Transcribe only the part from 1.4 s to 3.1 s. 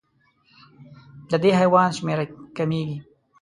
دې حیوان شمېره کمېږي.